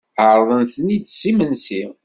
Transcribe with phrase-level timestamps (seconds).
[0.27, 1.83] Ɛerḍen-ten-id s imensi.